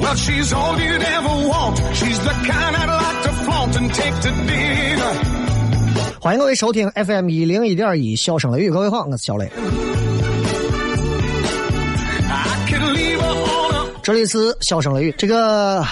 [0.00, 1.78] Well, she's all you'd ever want.
[1.94, 5.14] She's the kind I'd like to flaunt and take to dinner.
[6.20, 9.50] 欢迎各位收听 FM 一零一点一笑声雷雨，各位好，我是小雷。
[12.28, 12.54] I
[14.02, 15.84] 这里是笑声雷雨，这个，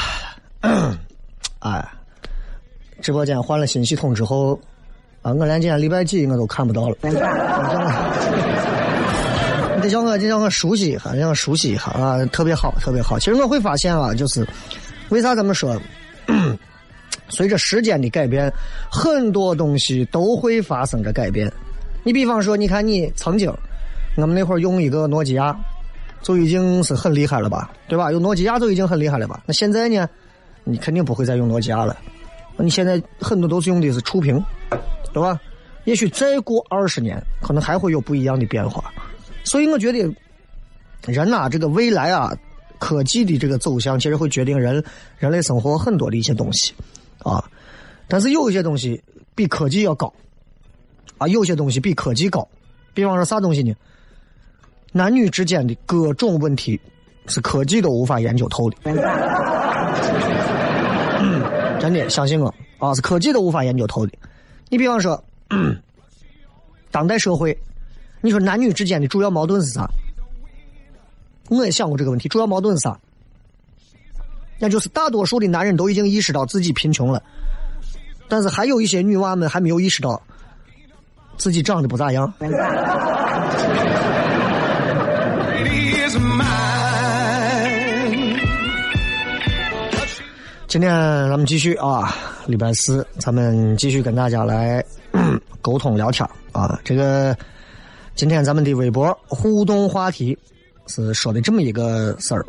[1.60, 1.88] 哎，
[3.00, 4.60] 直播间换了新系统之后，
[5.22, 6.96] 啊，我连今天礼拜几我都看不到了。
[7.02, 7.10] 你
[9.80, 13.16] 得叫我，得叫我熟悉一下，让我熟悉一下啊，特别好，特别好。
[13.18, 14.44] 其实我会发现啊，就是
[15.10, 15.80] 为啥咱们说，
[17.30, 18.52] 随着时间的改变，
[18.90, 21.50] 很多东西都会发生着改变。
[22.02, 23.48] 你比方说，你看你曾经，
[24.16, 25.56] 我们那会儿用一个诺基亚，
[26.20, 28.10] 就已经是很厉害了吧，对吧？
[28.10, 29.40] 用诺基亚就已经很厉害了吧？
[29.46, 30.08] 那现在呢，
[30.64, 31.96] 你肯定不会再用诺基亚了，
[32.56, 34.44] 你现在很多都是用的是触屏，
[35.12, 35.40] 对吧？
[35.84, 38.84] 也许再过二十年，可能还会有不一样的变化。
[39.44, 39.98] 所以我觉得，
[41.06, 42.32] 人呐、这个未来啊，
[42.78, 44.82] 科技的这个走向，其实会决定人
[45.18, 46.72] 人类生活很多的一些东西
[47.18, 47.42] 啊。
[48.06, 49.02] 但是有一些东西
[49.34, 50.12] 比科技要高
[51.18, 52.46] 啊，有些东西比科技高。
[52.94, 53.74] 比方说啥东西呢？
[54.92, 56.80] 男女之间的各种问题
[57.26, 58.76] 是科技都无法研究透的。
[58.84, 58.94] 嗯
[61.80, 64.12] 真的，相信我啊，是科技都无法研究透的。
[64.72, 65.22] 你比方说，
[66.90, 67.54] 当代社会，
[68.22, 69.86] 你说男女之间的主要矛盾是啥？
[71.50, 72.98] 我也想过这个问题，主要矛盾是啥？
[74.58, 77.22] 那就是大多数的男人都已经意识到自己贫穷了，
[78.28, 80.22] 但是还有一些女娃们还没有意识到
[81.36, 82.32] 自己长得不咋样。
[90.72, 90.90] 今天
[91.28, 92.16] 咱们继续啊，
[92.46, 94.82] 礼拜四，咱们继续跟大家来
[95.60, 96.80] 沟通聊天啊。
[96.82, 97.36] 这个
[98.14, 100.38] 今天咱们的微博互动话题
[100.86, 102.46] 是说的这么一个事儿，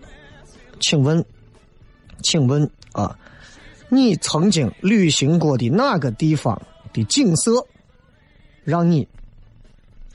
[0.80, 1.22] 请问，
[2.24, 2.64] 请问
[2.94, 3.14] 啊，
[3.90, 6.58] 你曾经旅行过的哪个地方
[6.94, 7.62] 的景色
[8.64, 9.06] 让你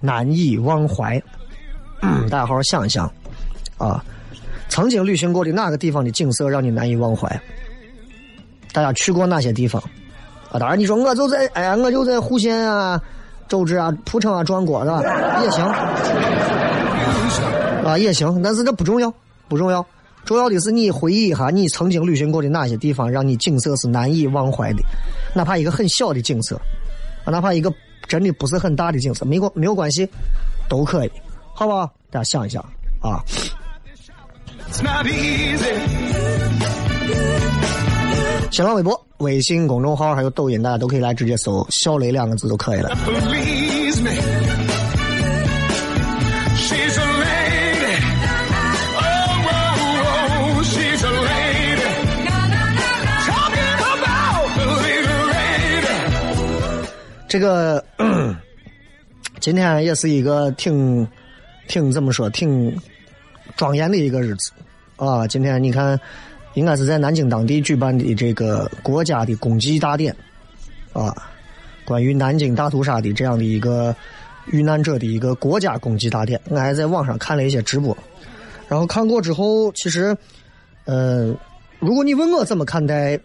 [0.00, 1.22] 难以忘怀？
[2.00, 3.04] 大家好好想一想
[3.76, 4.02] 啊，
[4.70, 7.38] 曾经旅行过的哪个地方的景色让你难以忘怀？
[8.72, 9.82] 大家去过哪些地方？
[10.50, 12.98] 啊，当然你说我就在，哎呀，我就在户县啊、
[13.48, 15.02] 周至啊、蒲城啊转过，是吧？
[15.44, 15.64] 也行，
[17.84, 19.12] 啊也行，但是这不重要，
[19.46, 19.84] 不重要，
[20.24, 24.82] 重要的是你回忆一下你曾经旅行过的哪些地方，让你景色是难以忘怀的，
[25.34, 26.56] 哪怕一个很小的景色，
[27.24, 27.70] 啊，哪怕一个
[28.06, 30.08] 真的不是很大的景色，没关没有关系，
[30.66, 31.12] 都可以，
[31.52, 31.92] 好不好？
[32.10, 32.62] 大家想一想
[33.02, 33.22] 啊。
[34.70, 35.74] It's not easy.
[38.50, 42.88] 新浪微博、微信公众号还有抖音，大家都可以来直接搜“小雷”两个字就可以了。
[42.90, 43.28] Oh, oh, oh.
[57.28, 57.84] 这个
[59.38, 61.06] 今天也是一个挺
[61.68, 62.74] 挺怎么说，挺
[63.54, 64.50] 庄严的一个日子
[64.96, 65.26] 啊！
[65.26, 66.00] 今天你看，
[66.58, 70.14] 应该是在南京当地举办的这个国家的公祭大典
[70.92, 71.14] 啊，
[71.84, 73.94] 关于南京大屠杀的这样的一个
[74.46, 76.40] 遇难者的一个国家公祭大典。
[76.48, 77.96] 我还在网上看了一些直播，
[78.68, 80.16] 然后看过之后，其实，
[80.84, 81.32] 呃，
[81.78, 83.18] 如果你问我怎么看待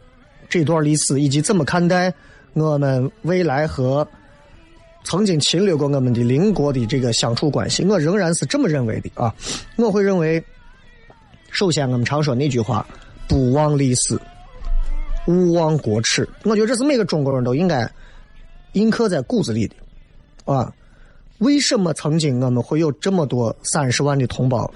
[0.47, 2.13] 这段历史，以及怎么看待
[2.53, 4.07] 我们未来和
[5.03, 9.33] 曾经侵略过我们的邻国的这个相处关系，我仍然是这么认为的啊。
[9.75, 10.41] 我会认为，
[11.49, 12.85] 首先我们常说那句话
[13.33, 14.15] ：“不忘历史，
[15.25, 17.89] 勿忘国耻。”我觉得这是每个中国人都应该
[18.73, 19.75] 印刻在骨子里的
[20.45, 20.71] 啊。
[21.39, 24.71] 为什么曾经我们会有这么多三十万的同胞，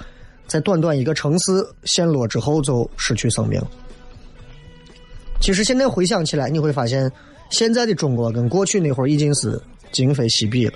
[0.48, 3.62] 在短短一个城市陷落之后就失去生命？
[5.40, 7.12] 其实现在回想起来，你会发现，
[7.52, 9.62] 现在的中国跟过去那会儿已经是。
[9.94, 10.74] 今非昔比了，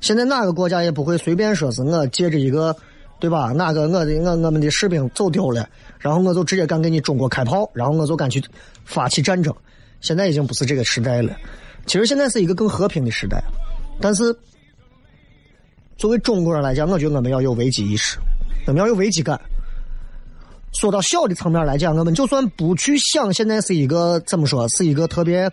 [0.00, 2.74] 现在哪个国家也不会随便说是我借着一个，
[3.20, 3.52] 对吧？
[3.52, 5.68] 哪个我的我我们的士兵走丢了，
[6.04, 8.44] 然后我就直接敢给你中国开炮，然后我就敢去
[8.84, 9.54] 发起战争。
[10.02, 11.34] 现在已经不是这个时代了，
[11.86, 13.42] 其实现在是一个更和平的时代。
[14.02, 14.36] 但是
[15.96, 18.18] 作为中国人来讲，我觉得我们要有危机意识，
[18.66, 19.40] 我们要有危机感。
[20.74, 25.50] 说到小的层面来讲，我们就算不去想现在是一个怎么说，是一个特别。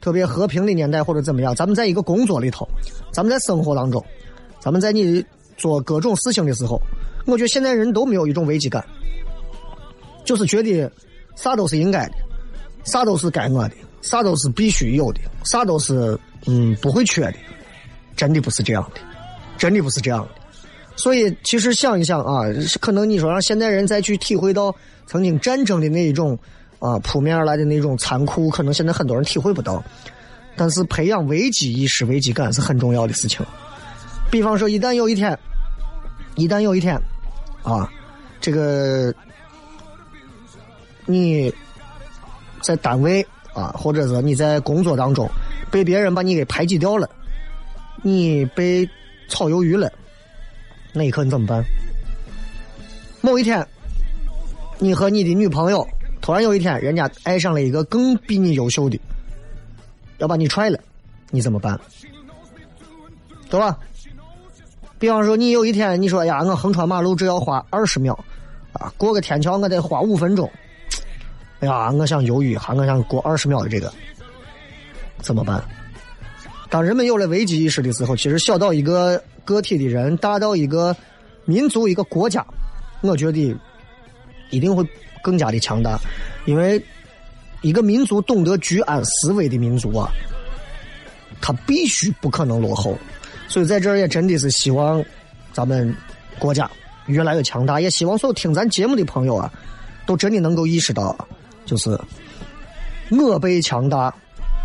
[0.00, 2.64] 特别和平的年代或者怎么样，咱们在一个工作里头，
[3.10, 4.00] 咱们在生活当中，
[4.60, 5.24] 咱们在你
[5.56, 6.80] 做各种事情的时候，
[7.26, 8.86] 我觉得现在人都没有一种危机感，
[10.28, 10.92] 就是觉得
[11.36, 12.12] 啥都是应该的，
[12.84, 17.34] 啥都是该我的，啥都是必须有的，啥都是嗯不会缺的，
[18.14, 19.00] 真的不是这样的，
[19.56, 20.28] 真的不是这样的。
[20.96, 22.42] 所以其实想一想啊，
[22.78, 24.74] 可能你说让现代人再去体会到
[25.06, 26.38] 曾经战争的那一种。
[26.80, 29.82] 啊，扑面而来的那种残酷，可能现在很多人体会不到。
[30.54, 33.44] 但是培养危机意识、危机感是很重要的事情。
[34.30, 35.36] 比方说，一旦有一天，
[36.36, 36.94] 一旦有一天，
[37.64, 37.90] 啊，
[38.40, 39.12] 这个
[41.10, 41.50] 你
[42.60, 45.26] 在单位啊，或者是你在工作当中
[45.70, 47.08] 被别人把你给排挤掉了，
[48.02, 48.86] 你被
[49.28, 49.90] 炒鱿鱼了，
[50.92, 51.64] 那一刻你怎么办？
[53.22, 53.66] 某一天，
[54.78, 55.86] 你和你的女朋友。
[56.20, 59.00] 突然有一天，人家爱上了一个更比你优秀的，
[60.18, 60.78] 要把你踹了，
[61.30, 61.80] 你怎么办？
[63.48, 63.78] 对吧？
[64.98, 68.12] 比方说，你有一天你说呀，我横穿马路只要花二十秒，
[68.74, 70.50] 啊，过个天桥我得花五分钟，
[71.60, 73.92] 哎呀，我想犹豫一下，我想过二十秒的这个，
[75.20, 75.62] 怎么办？
[76.70, 80.94] 当人们有了危机意识的时候，其实小到一个个体的人，大到一个
[81.44, 82.44] 民族、一个国家，
[83.00, 83.56] 我觉得
[84.50, 84.86] 一定会。
[85.20, 85.98] 更加的强大，
[86.46, 86.80] 因为
[87.60, 90.08] 一个民族懂得居安思危的民族啊，
[91.40, 92.96] 他必须不可能落后。
[93.48, 95.04] 所以在这儿也真的是希望
[95.52, 95.94] 咱们
[96.38, 96.70] 国家
[97.06, 99.52] 越来越强大，也希望所有听咱节目的朋友啊，
[100.06, 101.28] 都真的能够意识到，
[101.68, 102.00] 就是
[103.10, 104.12] 我辈强大，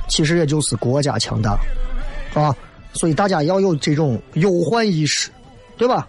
[0.08, 1.60] 其实也就是国家强大
[2.34, 2.56] 啊。
[2.94, 5.30] 所以大家要有这种忧患意识，
[5.78, 6.08] 对吧？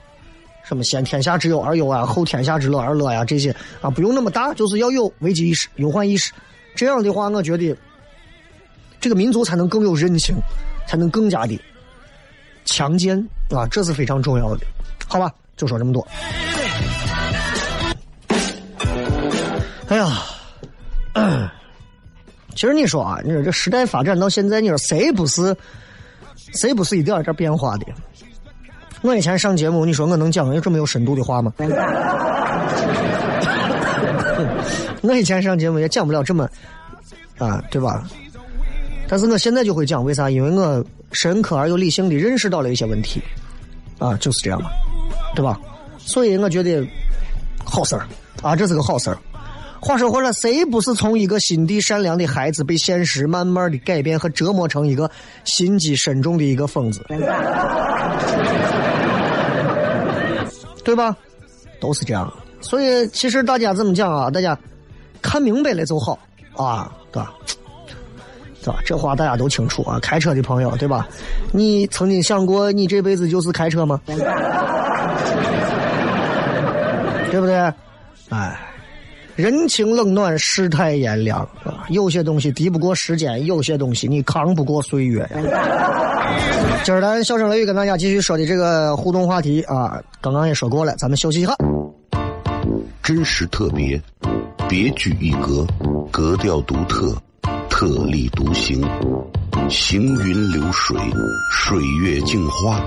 [0.62, 6.32] 什么先天下之忧而忧啊，后天下之乐而乐呀，这些啊不用那么大，就是要有危机意识、忧患意识。
[6.76, 7.76] 这样的话，我觉得
[9.00, 10.36] 这个民族才能更有韧性，
[10.86, 11.60] 才能更加的
[12.64, 13.18] 强健
[13.50, 14.66] 啊，这是非常重要的。
[15.06, 16.06] 好吧，就说这么多。
[19.88, 20.22] 哎呀，
[22.54, 25.56] 其实你说啊，你说这时代发展到现在，你说谁不是
[26.54, 27.86] 谁不是一点一点变化的？
[29.02, 31.52] 我以前上节目，你说我能讲有这么有深度的话吗？
[35.02, 36.48] 我以前上节目也讲不了这么
[37.38, 38.02] 啊，对吧？
[39.06, 40.30] 但是我现在就会讲，为啥？
[40.30, 43.20] 因为我深刻而又理性的认识到了一些问题，
[43.98, 44.70] 啊，就是这样嘛，
[45.34, 45.60] 对吧？
[45.98, 46.82] 所以我觉得
[47.64, 48.06] 好事儿
[48.42, 49.18] 啊，这是个好事儿。
[49.84, 55.10] 话说回来，谁不是从一个心地善良的孩子被现实慢慢的改变和折磨成一个
[55.44, 57.04] 心机深重的一个疯子？
[60.82, 61.14] 对吧？
[61.80, 64.30] 都是这样，所以其实大家这么讲啊？
[64.30, 64.58] 大家
[65.20, 66.18] 看明白了就好
[66.56, 67.34] 啊，对吧？
[68.62, 68.78] 对吧？
[68.86, 69.98] 这话大家都清楚啊。
[70.00, 71.06] 开车的朋友，对吧？
[71.52, 74.00] 你曾经想过你这辈子就是开车吗？
[74.06, 74.16] 对
[77.38, 77.54] 不对？
[78.30, 78.58] 哎，
[79.36, 85.28] 人情冷暖，世态炎凉，啊，有些东西敌不过时间，有些东西你扛不过岁月。
[86.84, 91.52] 今儿咱笑声雷雨跟大家继续说的这个互动话题啊，刚刚也说过了，咱们休息一下。
[93.02, 94.00] 真实特别，
[94.68, 95.66] 别具一格，
[96.12, 97.16] 格调独特，
[97.68, 98.80] 特立独行，
[99.68, 100.96] 行云流水，
[101.50, 102.80] 水月镜花，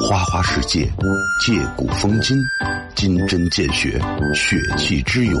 [0.00, 0.90] 花花世界，
[1.46, 2.36] 借古风今，
[2.96, 4.00] 金针见血，
[4.34, 5.40] 血气之勇，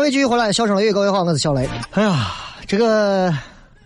[0.00, 1.68] 各位继续回来，笑声雷雨，各位好，我是小雷。
[1.90, 2.28] 哎呀，
[2.66, 3.30] 这个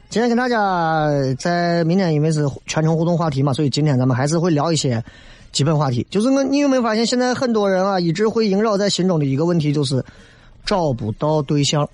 [0.09, 1.09] 今天跟大家
[1.41, 5.03] 在明天因为是全程互动话题嘛，所以今天咱们还是会聊一些
[5.51, 6.07] 基本话题。
[6.11, 10.01] 就是我，你有没有发现现在很多人啊，一直会萦绕在心中的一个问题，就是
[10.65, 11.85] 找不到对象。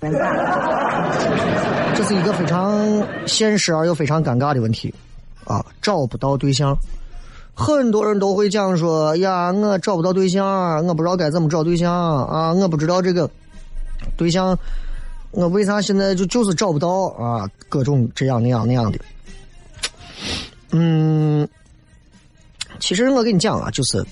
[1.95, 4.93] 这是一个非常现实而又非常尴尬的问题
[5.45, 6.77] 啊，找不到对象。
[7.55, 11.91] 很多人都会讲说呀，我找不到对象，我不知道该怎么找对象
[12.27, 13.27] 啊，我不知道这个。
[14.21, 14.55] 对象，
[15.31, 17.49] 我为啥现在就就是找不到啊？
[17.67, 18.99] 各种这样那样那样的。
[20.69, 21.49] 嗯，
[22.79, 24.05] 其实我跟你讲啊，就是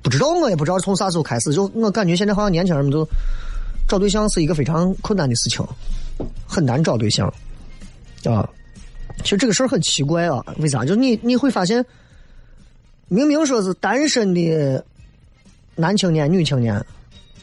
[0.00, 3.06] 不知道，我也不知道从啥时候开始，就我感觉现在好像年轻人们都
[3.86, 5.62] 找对象是一个非常困难的事情，
[6.46, 7.30] 很难找对象
[8.24, 8.48] 啊。
[9.22, 10.82] 其实这个事儿很奇怪啊，为啥？
[10.82, 11.84] 就你你会发现，
[13.08, 14.82] 明明说是单身的
[15.74, 16.82] 男青年、女青年。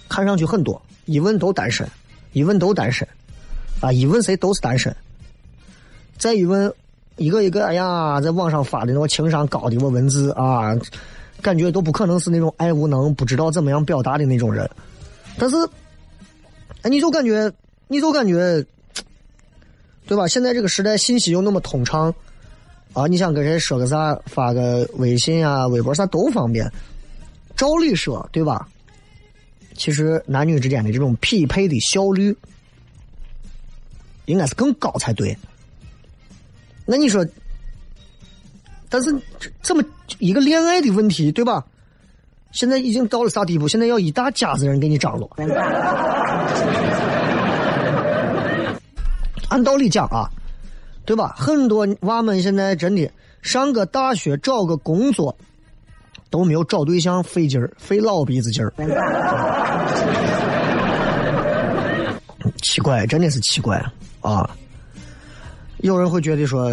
[0.10, 1.88] 看上去很多，一问都单身，
[2.34, 3.08] 一问都单身，
[3.80, 4.96] 啊，一问谁都是单身。
[6.18, 6.74] 再一问，
[7.18, 10.76] 一个一个，哎呀，在网上发的那个情商高的我文字啊，
[11.42, 14.70] 感觉都不可能是那种爱无能、不知道怎么样表达的那种人。
[15.38, 15.56] 但是，
[16.82, 17.52] 哎，你就感觉，
[17.88, 18.66] 你就感觉，
[20.08, 20.28] 对吧？
[20.28, 22.14] 现在这个时代，信息又那么通畅，
[22.94, 26.72] 啊，你想跟谁说个啥，发个微信啊、微博啥都方便。
[27.56, 28.68] 照理说，对吧？
[29.78, 32.36] 其实男女之间的这种匹配的效率，
[34.26, 35.38] 应该是更高才对。
[36.86, 37.26] 那你说，
[38.90, 39.16] 但是
[39.62, 39.84] 这么
[40.20, 41.66] 一个恋爱的问题，对吧？
[42.52, 43.68] 现在已经到了啥地步？
[43.68, 45.30] 现在要一大家子人给你张罗。
[49.50, 50.30] 按道理讲啊，
[51.06, 51.36] 对吧？
[51.38, 53.10] 很多娃们现在真的
[53.42, 55.38] 上个大学，找个工作。
[56.30, 58.74] 都没有找对象费劲儿，费老鼻子劲儿。
[62.62, 63.84] 奇怪，真的是奇怪
[64.22, 64.50] 啊！
[65.78, 66.66] 有人会觉得说，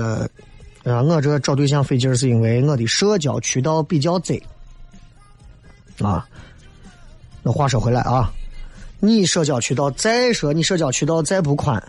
[0.85, 4.41] 啊，我这找对象费劲儿，是因为我的社交渠道比较窄
[6.01, 6.27] 啊。
[7.43, 8.31] 那话说回来啊，
[9.01, 11.83] 你社交渠道再说，你社交渠道再不宽，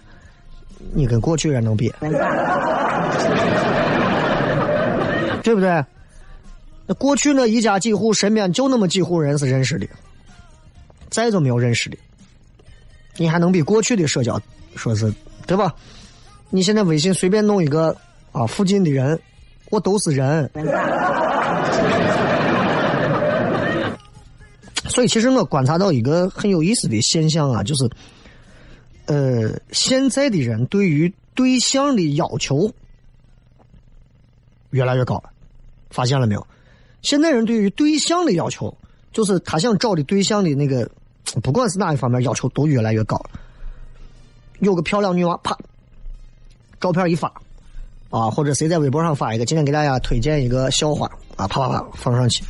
[0.93, 1.93] 你跟过去人能比？
[5.43, 5.84] 对不对？
[6.85, 9.87] 那过去那一家几户，身边就那么几户人是认识的，
[11.09, 11.97] 再就没有认识的。
[13.17, 14.39] 你还能比过去的社交
[14.75, 15.13] 说是
[15.47, 15.73] 对吧？
[16.49, 17.95] 你现在微信随便弄一个
[18.31, 19.19] 啊，附近的人，
[19.71, 20.49] 我都是人。
[24.89, 27.89] 所以，其实我观察到一个很有意思的现象啊，就是，
[29.07, 32.71] 呃，现在的人对于对象的要求
[34.69, 35.29] 越来越高了，
[35.89, 36.47] 发现了没有？
[37.05, 38.75] 现在人对于对象的要求，
[39.13, 40.89] 就是他想找的对象的那个，
[41.43, 43.29] 不管是哪一方面要求都越来越高了。
[44.59, 45.55] 有个漂亮女娃，啪，
[46.81, 47.31] 照片一发，
[48.09, 52.43] 啊，或者谁在微博上发一个，今天给大家推荐一个笑话，啊，啪啪啪放上去，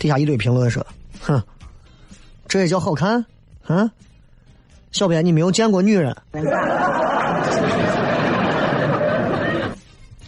[0.00, 0.84] 底下一堆评论说，
[1.20, 1.40] 哼，
[2.48, 3.24] 这也叫好看？
[3.66, 3.88] 啊，
[4.90, 6.16] 小编，你没有见过女人，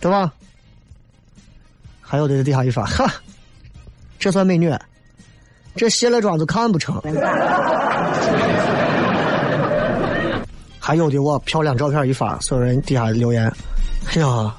[0.00, 0.32] 对吧？
[2.00, 3.12] 还有的底下一发，哈，
[4.18, 4.74] 这算美女？
[5.76, 7.00] 这卸了妆就看不成。
[10.80, 13.52] 还有的我漂亮照片一发，所有人底下留言，
[14.08, 14.54] 哎呀，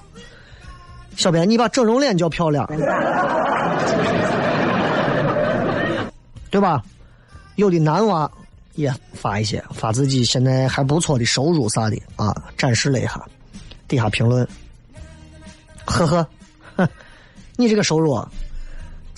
[1.18, 2.66] 小编你把整容脸叫漂亮，
[6.50, 6.82] 对吧？
[7.56, 8.32] 有的男娃
[8.76, 13.22] 也发一些，发自己现在还不错的收入啥的啊，展示了一下，
[13.88, 14.48] 底下评论，
[15.84, 16.26] 呵呵，
[16.78, 16.88] 哼，
[17.58, 18.24] 你这个收入。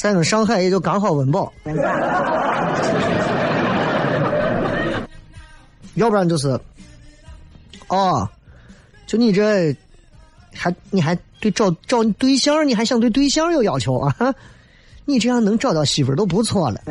[0.02, 1.54] 在我们上海也就刚好温饱，
[5.94, 6.60] 要不然就是，
[7.88, 8.28] 哦，
[9.06, 9.76] 就你这，
[10.56, 14.16] 还你还对找找对象，你还想对对象有要求啊？
[15.06, 16.82] 你这样能找到媳妇都不错了。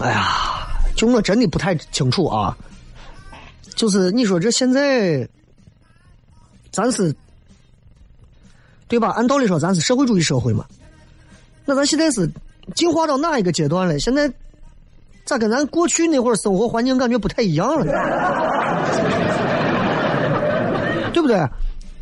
[0.00, 2.56] 哎呀，就我真的不太清楚啊，
[3.76, 5.28] 就是你说这现在。
[6.72, 7.14] 咱是，
[8.88, 9.10] 对吧？
[9.10, 10.64] 按道理说，咱是社会主义社会嘛。
[11.66, 12.26] 那咱现在是
[12.74, 13.98] 进化到哪一个阶段了？
[13.98, 14.32] 现在
[15.26, 17.84] 咋跟咱过去那会儿生活环境感觉不太一样了？
[21.12, 21.46] 对不对？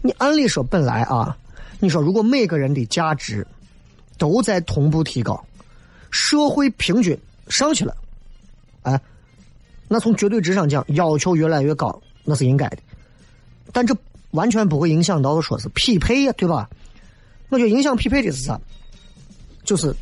[0.02, 1.36] 你按理说本来啊，
[1.80, 3.44] 你说如果每个人的价值
[4.16, 5.44] 都在同步提高，
[6.12, 7.96] 社会平均上去了，
[8.82, 9.00] 哎，
[9.88, 12.78] 那从绝对值上讲，要求越来越高，那是应该的。
[13.72, 13.92] 但这。
[14.32, 16.68] 完全不会影响到说是匹配呀，对吧？
[17.48, 18.60] 我觉得影响匹配的是啥？
[19.64, 19.94] 就是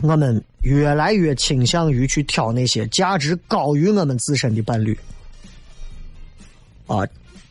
[0.00, 4.98] 我们越来越倾向于去挑那些价值高于我们自身的伴侣。
[6.86, 7.06] 啊，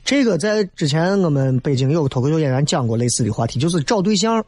[0.05, 4.43] 这个在之前我们北京有个脱口秀演员讲过类似的话题，就是找对象。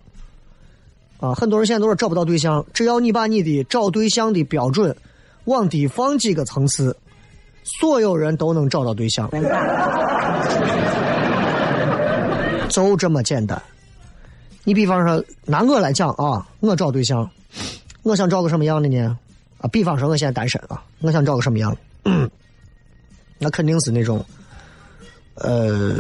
[1.20, 4.96] 啊，很多人现在都是找不到对象，只要你把你的找对象的标准
[5.46, 6.96] 往低放几个层次，
[7.80, 9.30] 所有人都能找到对象。
[12.84, 13.62] 就这么简单。
[14.64, 17.30] 你比方说拿我来讲啊，我找对象，
[18.04, 19.18] 我想找个什么样的呢？
[19.60, 21.78] 啊，比方说我现在单身啊，我想找个什么样？
[23.38, 24.26] 那肯定是那种，
[25.36, 25.94] 呃，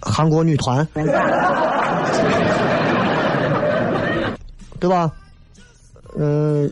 [0.00, 0.86] 韩国女团，
[4.78, 5.10] 对吧？
[6.14, 6.68] 呃，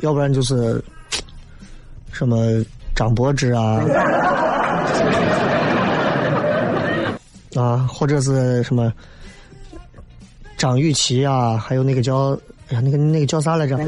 [0.00, 0.82] 要不然就是
[2.12, 2.62] 什么
[2.94, 3.80] 张柏芝啊。
[7.58, 8.92] 啊，或者是什么
[10.56, 13.76] 张雨绮啊，还有那个叫哎呀，那个那个叫啥来着？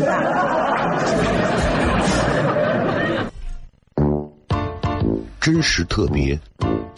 [5.40, 6.38] 真实特别，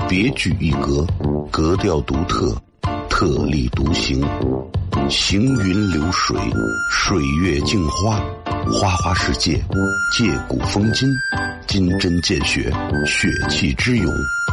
[0.08, 1.06] 别具一格，
[1.50, 2.56] 格调独特，
[3.08, 4.20] 特立独行，
[5.08, 6.36] 行云流水，
[6.90, 8.20] 水月镜花，
[8.72, 9.62] 花花世界，
[10.12, 11.08] 借古风今，
[11.68, 12.72] 金针见血，
[13.06, 14.12] 血气之勇。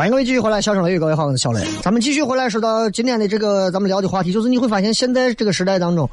[0.00, 1.60] 欢迎各位继续回来，笑声雷雨，各位好，我是小雷。
[1.82, 6.08] 咱们继续回来，说到今天的这个咱们聊的话题，就是你会发现，现在这个时代当中，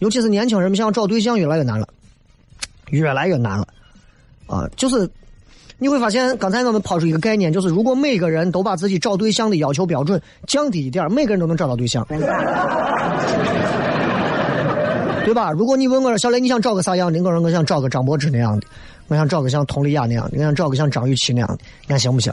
[0.00, 1.88] 尤其是年轻人们想找对象越来越难了，
[2.90, 3.66] 越来越难了，
[4.46, 5.08] 啊，就是
[5.78, 12.06] 你会发现，刚才我们抛出一个概念，就是如果每个人都把自己找对象的要求标准降低一点，每个人都能找到对象，
[15.24, 15.50] 对吧？
[15.52, 17.18] 如果你问我说小雷，你想找个啥样的？
[17.22, 18.66] 我说我想找个张柏芝那样的，
[19.08, 22.30] 我想找个像佟丽娅那样的，我想找个像张雨绮那样的，你看行不行？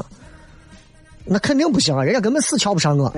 [1.25, 3.11] 那肯定不行啊，人家根本死瞧不上我。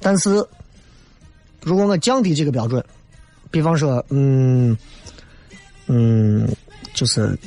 [0.00, 0.44] 但是，
[1.62, 2.84] 如果我降低这个标准，
[3.50, 4.76] 比方说，嗯，
[5.86, 6.48] 嗯，
[6.94, 7.38] 就是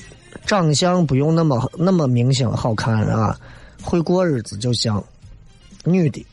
[0.45, 3.37] 长相不用那么那么明星好看啊，
[3.81, 5.01] 会过日子就行，
[5.83, 6.25] 女的，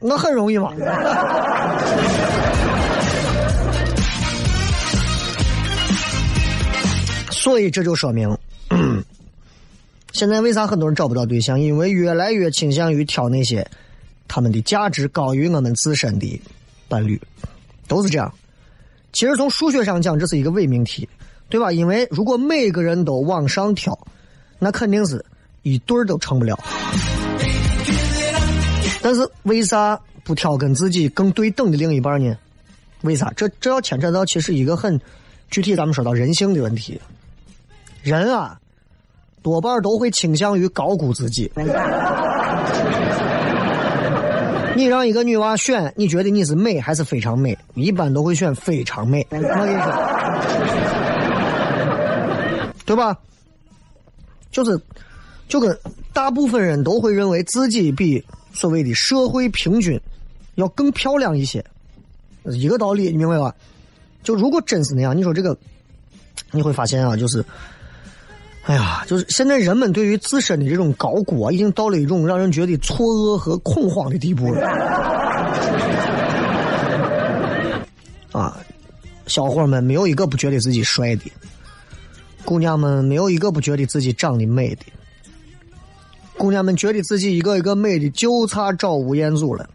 [0.00, 0.72] 那很容易嘛。
[7.30, 8.34] 所以这就说明，
[10.12, 11.58] 现在为啥很多人找不到对象？
[11.58, 13.66] 因为越来越倾向于挑那些
[14.28, 16.40] 他们的价值高于我们自身的
[16.86, 17.20] 伴侣，
[17.88, 18.32] 都是这样。
[19.12, 21.08] 其实从数学上讲，这是一个伪命题，
[21.48, 21.72] 对吧？
[21.72, 23.98] 因为如果每个人都往上挑，
[24.58, 25.24] 那肯定是
[25.62, 26.58] 一对儿都成不了。
[29.00, 32.36] 但是为啥不挑跟自己更对等的另一半呢？
[33.00, 33.32] 为啥？
[33.36, 35.00] 这这要牵扯到其实一个很
[35.50, 37.00] 具体，咱们说到人性的问题。
[38.02, 38.60] 人啊，
[39.42, 41.50] 多半都会倾向于高估自己。
[44.74, 47.56] 你让一个女娃选，你觉得你是美还是非常美？
[47.74, 49.26] 一般都会选非常美。
[49.28, 49.92] 我跟你说，
[52.86, 53.14] 对吧？
[54.50, 54.80] 就是，
[55.46, 55.78] 就跟
[56.14, 58.24] 大部分人都会认为自己比
[58.54, 60.00] 所谓的社会平均
[60.54, 61.62] 要更漂亮一些，
[62.44, 63.54] 一个道理，你明白吧？
[64.22, 65.54] 就如果真是那样，你说这个，
[66.50, 67.44] 你会发现啊，就是。
[68.64, 74.68] 哎呀，就是现在人们对于自身的这种高估啊，已经到了一种让人觉得错愕和恐慌的地步了。
[78.30, 78.56] 啊，
[79.26, 81.24] 小伙们没有一个不觉得自己帅的，
[82.44, 84.84] 姑娘们没有一个不觉得自己长得美的，
[86.38, 89.68] 姑娘们觉得自己一个一个美的就差找吴彦祖了，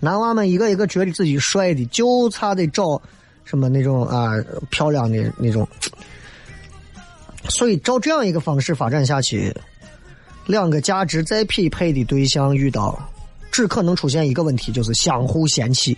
[0.00, 3.00] 男娃们一个一个觉得自己帅的就差得找
[3.44, 4.32] 什么那种啊
[4.70, 5.66] 漂亮的那种。
[7.48, 9.54] 所以，照这样一个方式发展下去，
[10.46, 12.98] 两个价值再匹配的对象遇到，
[13.50, 15.94] 只可能出现一个问题，就是相互嫌弃。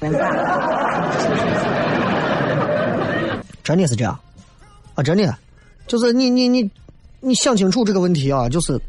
[3.65, 4.19] 真的是这样
[4.95, 5.03] 啊！
[5.03, 5.37] 真的，
[5.87, 6.71] 就是你你你
[7.21, 8.49] 你想清楚这个问题啊！
[8.49, 8.81] 就是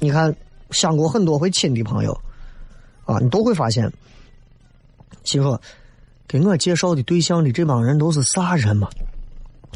[0.00, 0.34] 你看，
[0.70, 2.12] 相过很多回亲的朋友
[3.04, 3.92] 啊，你都会发现，
[5.22, 5.56] 媳妇
[6.26, 8.88] 给我介绍的对象的这帮人都是啥人嘛？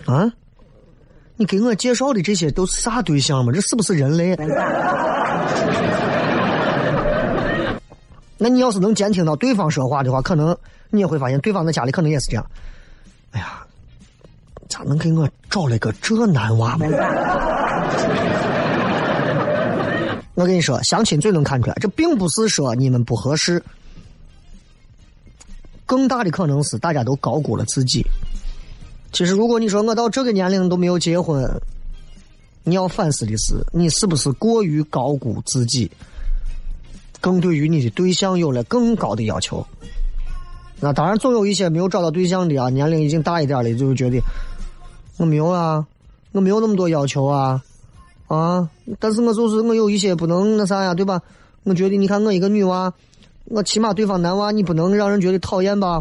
[0.06, 0.32] 啊？
[1.38, 3.52] 你给我介绍的这些都是啥对象嘛？
[3.52, 4.36] 这是不是人类？
[8.36, 10.56] 那你要是能监听到对方说话的话，可能
[10.90, 12.44] 你也会发现对方在家里可能也是这样。
[13.30, 13.64] 哎呀，
[14.68, 16.86] 咋能给我找了个这男娃嘛？
[20.34, 23.62] 我跟你说，相亲最能看出来，这并不是说你们不合适，
[25.86, 28.04] 更大的可能是大家都高估了自己。
[29.10, 31.50] 其实，如果你说我到这个年龄都没有结婚，
[32.62, 35.90] 你要反思的是，你是不是过于高估自己，
[37.20, 39.66] 更对于你的对象有了更高的要求？
[40.80, 44.20] 那当然，总有一些没有找到对象的啊，年龄已经大一点了，就觉得
[45.16, 45.84] 我没有啊，
[46.32, 47.62] 我没有那么多要求啊，
[48.28, 48.68] 啊，
[49.00, 51.20] 但是我就是我有一些不能那啥呀，对吧？
[51.64, 52.92] 我觉得你看我一个女娃，
[53.46, 56.00] 我起码对方男娃，你不能让人觉得讨厌吧？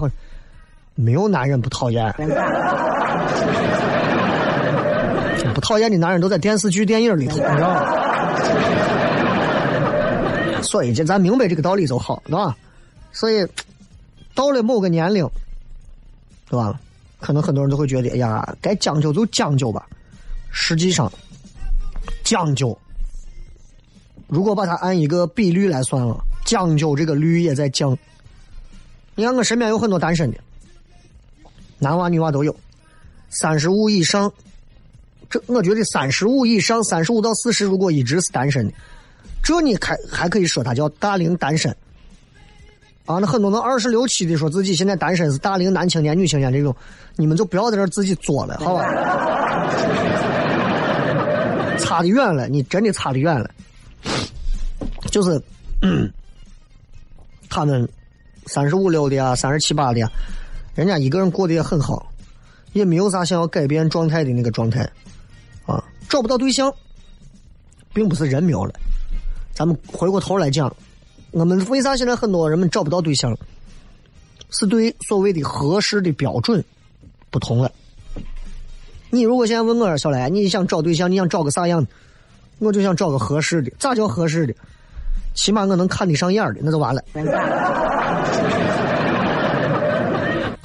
[0.93, 2.05] 没有男人不讨厌，
[5.53, 7.81] 不讨厌的男人都在电视剧、电影里头，你知道吗？
[10.61, 12.55] 所以这咱明白这个道理就好，对吧？
[13.11, 13.45] 所以
[14.35, 15.27] 到了某个年龄，
[16.49, 16.79] 对吧？
[17.19, 19.87] 可能很多人都会觉得，哎呀，该将就就将就吧。
[20.51, 21.09] 实际上，
[22.23, 22.77] 将就，
[24.27, 27.97] 如果把它按一个比率来算了，将就这个率也在降。
[29.15, 30.37] 你看我身边有很多单身的。
[31.79, 32.55] 男娃女娃都有，
[33.29, 34.31] 三十五以上，
[35.29, 38.73] 这我觉得三十五以上，三十五到四十，如果一直是单身的，
[39.43, 41.75] 这你还还可以说他叫大龄单身。
[43.05, 46.75] 啊，那很多那二十六七的说自己现在单身是大龄男青年、女青年这种，
[47.15, 48.83] 你们就不要在这自己作了，好吧？
[51.79, 53.49] 差的远了，你真的差的远了。
[55.09, 55.41] 就是，
[57.49, 57.87] 他们
[58.45, 60.01] 三十五六的啊，三十七八的。
[60.75, 62.11] 人家一个人过得也很好，
[62.73, 64.89] 也没有啥想要改变状态的那个状态，
[65.65, 66.73] 啊，找不到对象，
[67.93, 68.73] 并不是人没有了。
[69.53, 70.73] 咱们回过头来讲，
[71.31, 73.35] 我们为啥现在很多人们找不到对象，
[74.51, 76.63] 是对所谓的合适的标准
[77.29, 77.71] 不同了。
[79.09, 81.89] 你如果现在问我小来，你想找对象，你想找个啥样的？
[82.59, 83.71] 我就想找个合适的。
[83.79, 84.53] 咋叫合适的？
[85.33, 87.03] 起码我能看得上眼的，那就完了。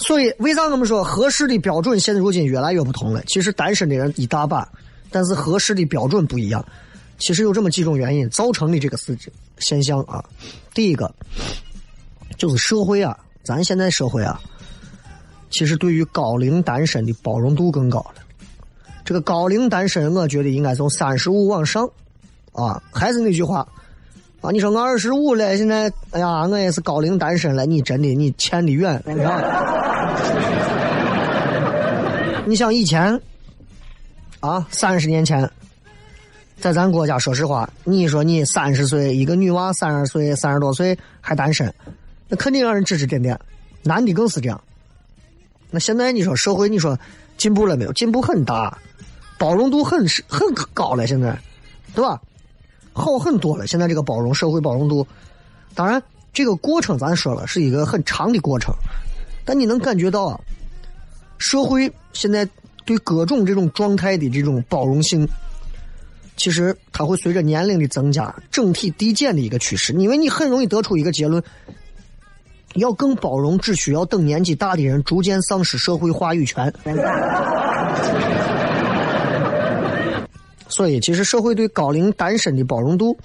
[0.03, 3.23] 所以，为啥我们说合适的标准现在如今越来越不同了？
[3.27, 4.69] 其实单身的人一大把，
[5.11, 6.65] 但是合适的标准不一样。
[7.19, 10.25] 其实有这么几种原因造成的这个事情现象啊。
[10.75, 11.15] 第一个
[12.37, 14.41] 就是社会啊，咱现在社会啊，
[15.51, 18.23] 其实对于高龄单身的包容度更高了。
[19.05, 21.89] 这个高龄单身，我觉得应该从三十五往上
[22.53, 22.83] 啊。
[22.93, 23.67] 还是那句话
[24.43, 29.01] 啊，你说我二十五了，现在哎呀，我也是高龄单身了，你真的你欠的远。
[32.45, 33.21] 你想 以前
[34.41, 35.49] 啊，三十年前，
[36.59, 41.73] 在咱国家，说实话，你说你三十岁一个女娃，三十岁三十多岁还单身，
[42.29, 43.39] 那肯定让人指指点点，
[43.85, 44.61] 男的更是这样。
[45.71, 46.99] 那现在你说社会，你说
[47.39, 47.93] 进步了没有？
[47.93, 48.77] 进步很大，
[49.39, 51.39] 包容度很很高了，现在，
[51.95, 52.21] 对吧？
[52.93, 53.67] 好很多了。
[53.67, 55.07] 现在这个包容社会包容度，
[55.75, 56.03] 当然
[56.33, 58.75] 这个过程咱说了是一个很长的过程，
[59.45, 60.41] 但你能感觉到啊。
[61.39, 62.49] 社会现在
[62.85, 65.27] 对各种这种状态的这种包容性，
[66.37, 69.93] 其实它会随着年龄的增加，整体递减的一个趋势。
[69.95, 71.43] 因为你很容易得出一个结论：
[72.75, 76.73] 要更包容，只需要等年纪大的人逐渐丧失社会话语权。
[80.73, 83.17] 所以，其实社会对高龄单身的包容度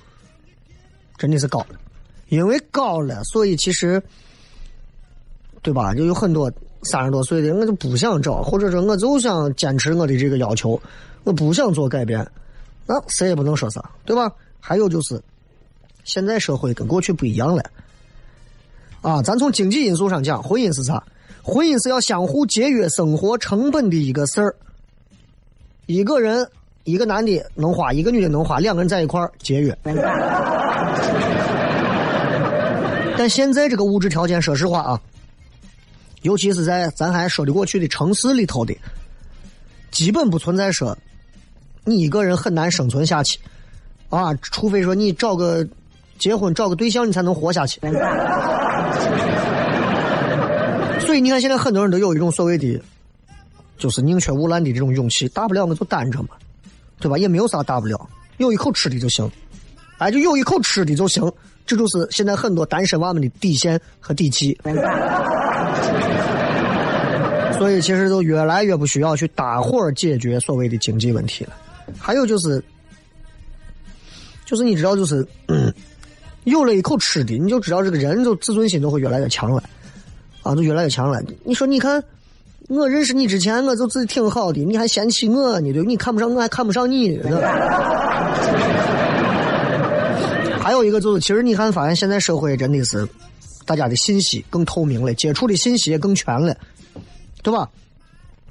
[1.17, 1.65] 真的是高，
[2.29, 4.01] 因为高了，所以其实，
[5.61, 5.93] 对吧？
[5.95, 6.51] 就有很多。
[6.83, 10.79] 三十多岁的我就不想找，或者说我就想坚持我的这个要求，
[11.23, 12.25] 我不想做改变，
[12.85, 14.31] 那谁也不能说啥，对吧？
[14.59, 15.19] 还有就是，
[16.03, 17.63] 现在社会跟过去不一样了，
[19.01, 21.03] 啊，咱从经济因素上讲，婚姻是啥？
[21.41, 24.55] 婚姻是要相互节约生活成本的一个事儿。
[25.87, 26.47] 一个人，
[26.87, 29.77] 一个男的能花，一个女的能花，两个人在一块儿节约。
[33.17, 35.01] 但现在这个物质条件，说实话啊。
[36.21, 38.73] 尤其是在咱还说得过去的城市里头的，
[39.91, 40.97] 基本不存在说
[41.83, 43.37] 你一个人很难生存下去
[44.09, 45.67] 啊，除非说你找个
[46.17, 47.81] 结婚找个对象，你才能活下去。
[51.01, 52.81] 所以你看，现在很多人都有一种所谓的，
[53.77, 56.29] 就是宁缺毋滥的这种勇气，大不了我就单着嘛，
[56.99, 57.17] 对吧？
[57.17, 59.29] 也没有啥大不了，有一口吃的就行，
[59.97, 61.31] 哎，就有一口吃的就行。
[61.65, 64.57] 这就是现在很多单身娃们的底线和底气，
[67.57, 71.51] 所以其实都越来越不需要去搭伙解决所谓的经济问题了。
[71.99, 72.63] 还有就是，
[74.45, 75.27] 就是你知道，就是
[76.45, 79.61] 有了一口吃的，你就知道这个人就自尊心就会越来越强了，
[80.43, 81.21] 啊，就越来越强了。
[81.43, 82.01] 你说，你看
[82.67, 85.71] 我认识你之前，我就自己挺好的，你还嫌弃我呢？
[85.71, 87.39] 对，你看不上我，还看不上你呢。
[90.59, 93.07] 还有一个就是，其实你看，发现现在社会真的是
[93.65, 96.55] 大家的信息更透明了，接触的信息也更全了，
[97.41, 97.69] 对吧？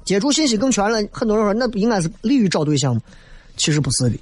[0.03, 3.01] 接触信息更全了，很多人说那不应该是利于找对象吗？
[3.55, 4.17] 其实不是的，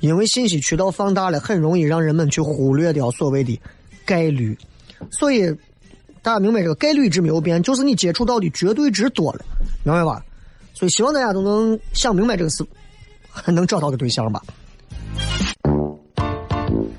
[0.00, 3.60] 因为信息渠道放大了，很容易让人们去忽略掉所谓的
[4.06, 4.56] 概率。
[5.10, 5.54] 所以
[6.22, 9.44] 大家明白这个概率值没有变，就是你接触到的绝对值多了，
[9.84, 10.22] 明白吧？
[10.74, 12.64] 所以希望大家都能想明白这个事，
[13.46, 14.42] 能找到个对象吧。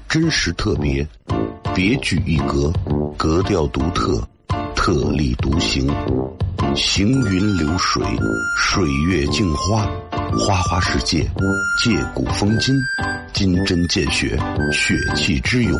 [0.07, 1.07] 真实特别，
[1.75, 2.73] 别具一格，
[3.15, 4.21] 格调独特，
[4.75, 5.87] 特立独行，
[6.75, 8.03] 行云流水，
[8.57, 9.87] 水月镜花，
[10.37, 11.29] 花花世界，
[11.83, 12.75] 借古风今，
[13.33, 14.37] 金针见血，
[14.73, 15.79] 血气之勇。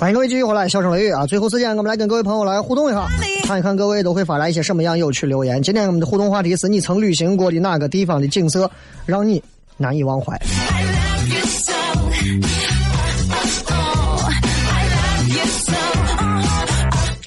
[0.00, 1.26] 欢迎各位继续回来，笑声雷雨啊！
[1.26, 3.06] 最后时间，我们来跟各位朋友来互动一下，
[3.44, 5.62] 看一看各位都会发来一些什么样有趣留言。
[5.62, 8.70] 今天我们的互动话题是你曾旅行过的哪个地方的景色
[9.04, 9.42] 让你
[9.76, 10.34] 难以忘怀.
[10.38, 10.40] Oh,
[13.68, 14.22] oh, oh.
[14.22, 14.30] Oh,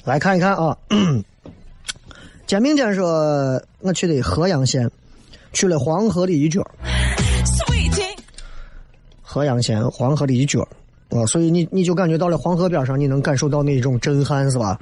[0.04, 0.76] 来看一看啊，
[2.44, 4.90] 简明简说，我去的合阳县，
[5.52, 6.60] 去了黄河的一角.
[9.22, 10.66] 河阳县黄河的一角
[11.10, 14.78] 啊，所以你你就感觉到了黄河边上，你能感受到那种震撼，是吧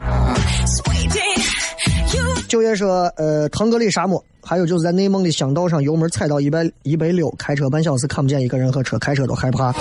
[0.67, 9.75] ？Sweetie, you 九月说，呃，腾格里沙漠，还有就是在内蒙的乡道上，油门踩到一百一百六，开车半小时看不见一个人和车，开车都害怕，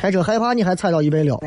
[0.00, 1.40] 开车害怕你还踩到一百六。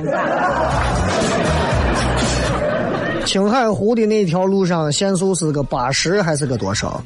[3.26, 7.04] 青海湖的那条路上限速是个八十还是个多少？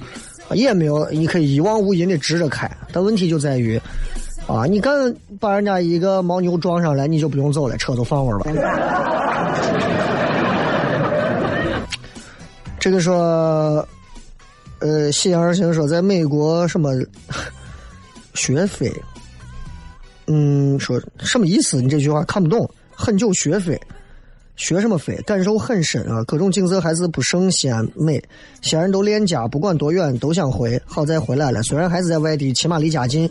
[0.54, 3.82] 也没有，你可以一望无垠的直着开，但问题就在于，
[4.48, 4.92] 啊，你敢
[5.40, 8.46] 把人家一个牦牛撞上来，你就不用走了，车都放稳了。
[12.80, 13.88] 这个说，
[14.80, 16.92] 呃，西洋二星说，在美国什么
[18.34, 18.92] 学费？
[20.28, 21.82] 嗯，说什么意思？
[21.82, 22.70] 你这句话看不懂。
[22.94, 23.80] 很久学费，
[24.56, 25.16] 学什么费？
[25.26, 26.24] 感受很深啊！
[26.26, 28.22] 各种景色还是不胜西安美。
[28.62, 30.80] 西安人都恋家，不管多远都想回。
[30.86, 33.30] 好在回来了，虽然还是在外地，起码离家近，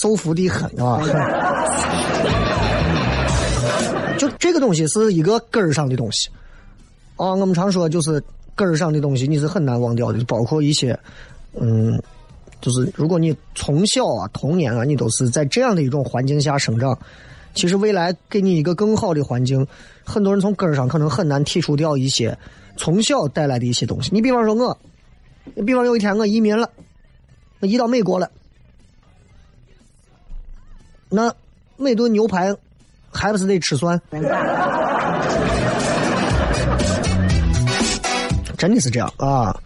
[0.00, 1.00] 受福的很啊！
[4.18, 6.28] 就这个东西是一个根儿上的东西。
[7.16, 8.22] 啊，我们常说就是
[8.54, 10.98] 根儿上的东西，你是很难忘掉的，包括一些，
[11.60, 12.00] 嗯，
[12.60, 16.98] 就是如果你从小啊、童年啊，你都是在这样的一种环境下生长，
[17.54, 19.66] 其实未来给你一个更好的环境，
[20.04, 22.36] 很多人从根儿上可能很难剔除掉一些
[22.76, 24.10] 从小带来的一些东西。
[24.12, 24.76] 你比方说我，
[25.54, 26.68] 你比方有一天我移民了，
[27.60, 28.30] 我移到美国了，
[31.14, 31.32] 那
[31.76, 32.52] 每顿牛排
[33.12, 34.00] 还不是得吃蒜？
[38.58, 39.56] 真的是这样啊。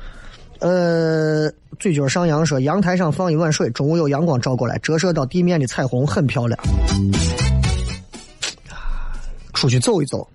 [0.59, 6.59] 呃，嘴角上扬说，阳台上放一碗水，中午有阳光照过来，折射到地面的彩虹很漂亮。
[9.55, 10.29] 出去走一走。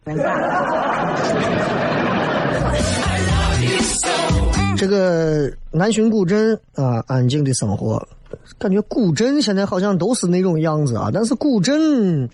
[4.75, 8.05] 这个南浔古镇啊，安静的生活，
[8.57, 11.09] 感觉古镇现在好像都是那种样子啊。
[11.13, 12.29] 但是古镇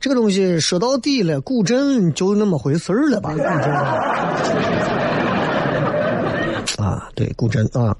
[0.00, 3.34] 这个东西说到底了，古镇就那么回事儿了吧？
[6.78, 7.96] 啊，对，古镇啊。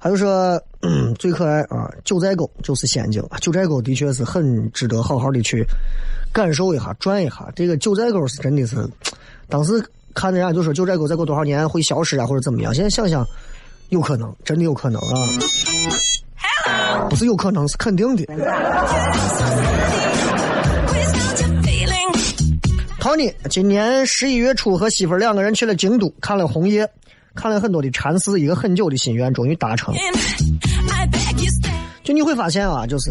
[0.00, 5.66] 还有说、嗯、最可爱啊，九寨沟就是仙境，九寨沟的确是很值得好好的去
[6.32, 7.50] 感受一下、转一下。
[7.56, 8.76] 这个九寨沟是真的是，
[9.48, 12.72] 当时看人家就说九寨沟再过多少年会消失啊，或者怎么样。
[12.72, 13.26] 现在想想，
[13.88, 15.28] 有可能，真的有可能啊。
[17.08, 18.24] 不是有可能，是肯定的。
[23.00, 26.86] Tony 今年十一月初和媳妇儿两个人去了京都，看了红叶，
[27.34, 29.94] 看了很多的禅寺，一个很久的心愿终于达成。
[32.04, 33.10] 就你会发现啊，就是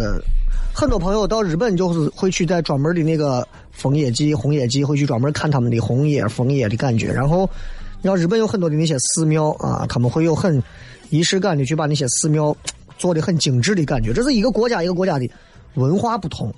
[0.73, 7.11] 很多朋友到日本就是会去在专门的那个枫叶季、红叶季，会去专门看他们的红叶、枫叶的感觉。
[7.11, 7.49] 然后，
[7.97, 10.61] 你知道日本有很多的那些寺庙啊，他们会有很
[11.09, 12.55] 仪式感的去把那些寺庙
[12.97, 14.13] 做的很精致的感觉。
[14.13, 15.29] 这是一个国家一个国家的
[15.73, 16.53] 文化不同。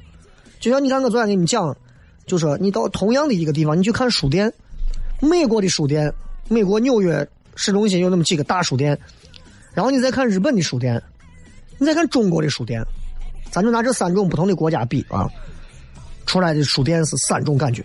[0.60, 1.76] 就像你看，我昨天给你们讲，
[2.26, 4.52] 就说你到同样的一个地方，你去看书店，
[5.22, 6.14] 美国的书店，
[6.50, 7.26] 美国纽约
[7.56, 9.00] 市中心有那么几个大书店，
[9.74, 11.02] 然后你再看日本的书店，
[11.78, 12.84] 你再看中国的书店，
[13.50, 15.26] 咱就拿这三种不同的国家比啊，
[16.26, 17.82] 出来的书店是三种感觉，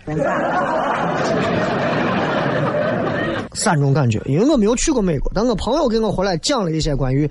[3.55, 4.21] 三种感觉。
[4.25, 7.27] 因为我没有去过美国，但我朋友给我回来讲了一些关于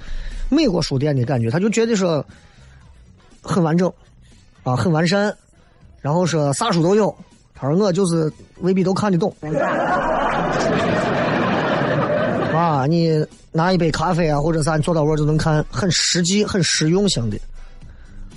[0.48, 2.24] 美国书店的感觉，他就觉得说
[3.42, 3.92] 很完整
[4.64, 5.32] 啊，很完善，
[6.00, 7.14] 然后说啥书都有。
[7.54, 9.32] 他说我就是未必都看得懂。
[12.52, 17.38] 啊，你拿一杯咖啡啊，或者啥，你坐到位就能看，很实际、很实用性的。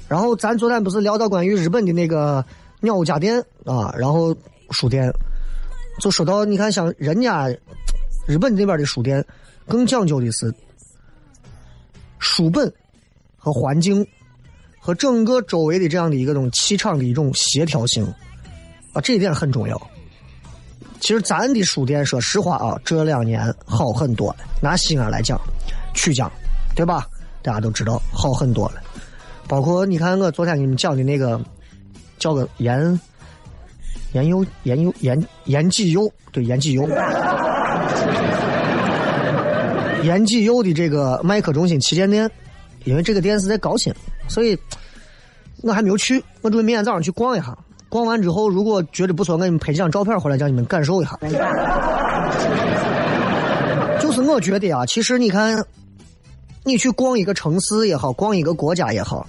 [0.08, 2.44] 然后咱昨天不是聊到关于日本的那个
[2.80, 4.36] 鸟屋家电啊，然后
[4.72, 5.12] 书店，
[6.00, 7.50] 就说到你看，像人家
[8.28, 9.26] 日本那边的书店，
[9.68, 10.54] 更讲究的是
[12.20, 12.72] 书本
[13.38, 14.06] 和环境
[14.80, 18.06] 和整个周围的这样的一个种气场的一种协调性
[18.94, 19.82] 啊，这一点很重要。
[21.00, 24.40] 其实咱的书店，说实话啊，这两年好很多了。
[24.62, 25.40] 拿西安来讲，
[25.94, 26.30] 曲江，
[26.76, 27.08] 对吧？
[27.42, 28.82] 大家都知道好很多了。
[29.48, 31.40] 包括你看我昨天给你们讲的那个
[32.20, 33.00] 叫个盐
[34.12, 36.86] 盐优盐优盐盐记优，对盐记优。
[40.04, 42.30] 延吉有的这个麦克中心旗舰店，
[42.86, 43.94] 因为这个店是在高新，
[44.28, 44.58] 所以
[45.62, 46.24] 我还没有去。
[46.42, 47.58] 我准备明天早上去逛一下。
[47.90, 51.18] 逛完之后，如果觉得不错，我给你们拍几张照片回来，让你们感受一下。
[54.00, 55.66] 就是我觉得啊，其实你看，
[56.64, 59.26] 你去逛一个城市也好，逛一个国家也好，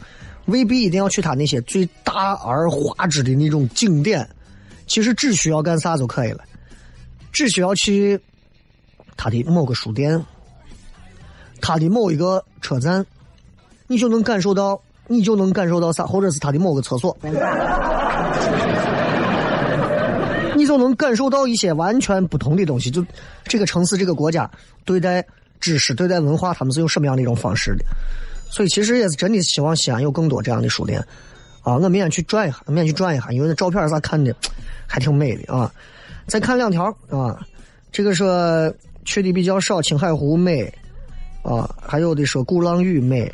[0.47, 4.29] 未必一定要去它那些最大而华之的那种景点。
[4.87, 6.41] 其实只需要干啥就可以了，
[7.33, 8.21] 只需要去
[9.19, 10.25] 它的某个书店。
[11.61, 13.05] 它的某一个车站，
[13.89, 17.15] 你就能感受到，你就能感受到啥，或者是它的某个厕所，
[20.55, 22.93] 你就能感受到一些完全不同的东西。
[22.93, 23.05] 就
[23.43, 24.49] 这个城市、这个国家
[24.85, 25.27] 对待
[25.59, 27.85] 知识、对待文化，他们是用什么样的一种方式的？
[28.51, 31.05] 所以，其实也是真的希望西安有更多这样的书店
[31.63, 31.75] 啊！
[31.75, 34.33] 我明天去转一下，明天去转一下，因为那照片啥看的
[34.87, 35.71] 还挺美的啊。
[36.29, 37.45] 再看两条啊，
[37.91, 38.73] 这个说
[39.09, 40.73] 去的比较少，青海湖美。
[41.43, 43.33] 啊，还有的说鼓浪屿美，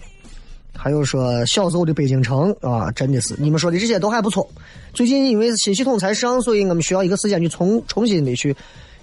[0.76, 4.46] 还有说小时候的北京城啊，真的是你们说的这些都还不错。
[4.92, 8.54] 最近因为新系统才上，所以我们需要一个时间去重重新的去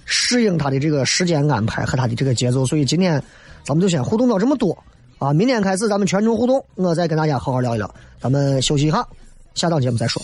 [0.05, 2.65] 适应它的这个时间安排和它的这个节奏。
[2.65, 3.22] 所以今天
[3.65, 4.78] 咱们就先互动到这么多
[5.17, 7.93] 啊，明天开始咱们全程互动，我再跟大家好好聊一聊。
[8.22, 9.05] 咱们休息一下，
[9.55, 10.22] 下档节目再说。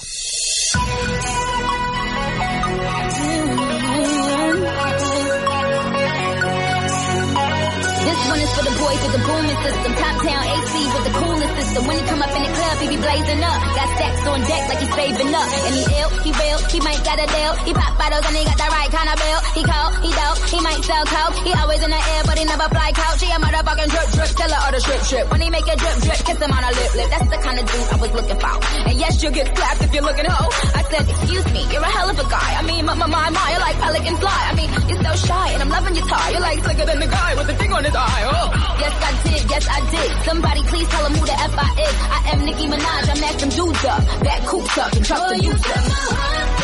[8.58, 9.91] For the boys with the booming system.
[9.99, 11.81] Top town AC with the coolest system.
[11.88, 13.59] When he come up in the club, he be blazing up.
[13.75, 15.47] Got stacks on deck like he's saving up.
[15.67, 17.53] And he ill, he real, he might got a deal.
[17.67, 19.39] He pop bottles and he got the right kind of bill.
[19.57, 21.35] He cold, he dope, he might sell coke.
[21.43, 23.19] He always in the air, but he never fly couch.
[23.19, 25.25] He a motherfucking drip drip, tell her all the strip strip.
[25.31, 27.09] When he make a drip drip, kiss him on a lip lip.
[27.11, 28.55] That's the kind of dude I was looking for.
[28.88, 30.51] And yes, you'll get slapped if you're looking hoe.
[30.79, 32.51] I said, excuse me, you're a hell of a guy.
[32.55, 34.41] I mean, my, my, my, my, you're like pelican fly.
[34.47, 36.31] I mean, you're so shy and I'm loving your tie.
[36.31, 38.23] You're like slicker than the guy with the thing on his eye.
[38.31, 38.76] Oh.
[38.80, 39.49] Yes, I did.
[39.49, 40.25] Yes, I did.
[40.25, 41.95] Somebody please tell him who the F I is.
[42.17, 43.09] I am Nicki Minaj.
[43.09, 44.03] I match them dudes up.
[44.23, 46.57] Back coops up and trust the youth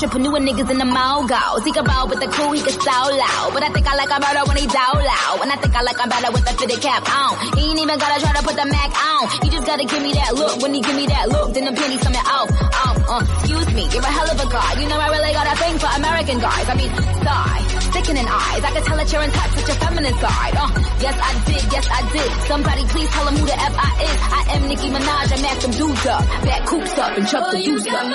[0.00, 1.60] entrepreneur niggas in the mall, mogos.
[1.64, 3.52] He can roll with the crew, he can so loud.
[3.52, 5.38] But I think I like him better when he down loud.
[5.44, 7.36] And I think I like him better with the fitted cap on.
[7.58, 9.28] He ain't even gotta try to put the Mac on.
[9.44, 10.56] He just gotta give me that look.
[10.62, 12.48] When he give me that look, then the pennies coming off.
[12.48, 14.80] Um, uh, excuse me, you're a hell of a guy.
[14.80, 16.64] You know I really got a thing for American guys.
[16.64, 16.90] I mean,
[17.20, 17.60] sigh,
[17.92, 18.62] sickening eyes.
[18.64, 20.54] I can tell that you're in touch with your feminine side.
[20.56, 20.70] Uh,
[21.04, 22.30] yes I did, yes I did.
[22.48, 24.18] Somebody please tell him who the F I is.
[24.32, 26.24] I am Nicki Minaj, I match them dudes up.
[26.40, 28.08] Back coops up and chuck the dudes up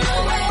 [0.00, 0.47] away.